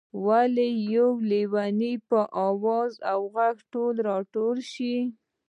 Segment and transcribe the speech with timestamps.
[0.27, 4.99] ولې د یو لېوني په آواز او غږ ټول راټول شوئ.